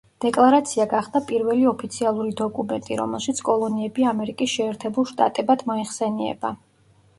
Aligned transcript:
დეკლარაცია 0.23 0.85
გახდა 0.93 1.19
პირველი 1.31 1.67
ოფიციალური 1.71 2.33
დოკუმენტი, 2.39 2.97
რომელშიც 3.03 3.43
კოლონიები 3.51 4.09
„ამერიკის 4.15 4.57
შეერთებულ 4.57 5.11
შტატებად“ 5.13 5.65
მოიხსენიება. 5.71 6.55